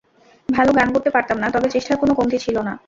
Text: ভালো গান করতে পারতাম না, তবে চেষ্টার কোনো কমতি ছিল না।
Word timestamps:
ভালো 0.49 0.71
গান 0.73 0.87
করতে 0.95 1.09
পারতাম 1.09 1.37
না, 1.39 1.47
তবে 1.55 1.67
চেষ্টার 1.69 1.95
কোনো 1.97 2.13
কমতি 2.15 2.37
ছিল 2.45 2.55
না। 2.67 2.73